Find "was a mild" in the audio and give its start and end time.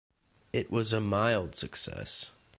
0.71-1.53